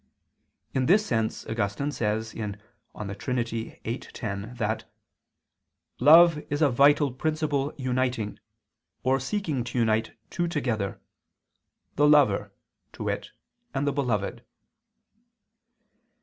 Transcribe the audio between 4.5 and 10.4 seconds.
that "love is a vital principle uniting, or seeking to unite